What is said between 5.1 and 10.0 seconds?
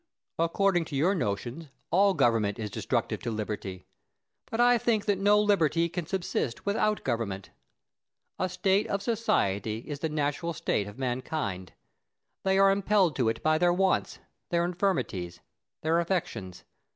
no liberty can subsist without government. A state of society is